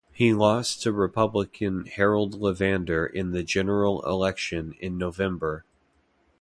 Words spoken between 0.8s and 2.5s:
to Republican Harold